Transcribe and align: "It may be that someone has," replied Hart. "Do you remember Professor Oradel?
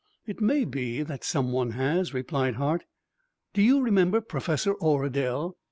"It 0.25 0.41
may 0.41 0.65
be 0.65 1.03
that 1.03 1.23
someone 1.23 1.73
has," 1.73 2.11
replied 2.11 2.55
Hart. 2.55 2.85
"Do 3.53 3.61
you 3.61 3.81
remember 3.83 4.19
Professor 4.19 4.73
Oradel? 4.79 5.57